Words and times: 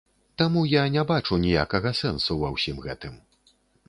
Таму 0.41 0.61
я 0.69 0.85
не 0.95 1.03
бачу 1.11 1.37
ніякага 1.43 1.91
сэнсу 1.99 2.39
ва 2.41 2.49
ўсім 2.57 2.81
гэтым. 2.87 3.13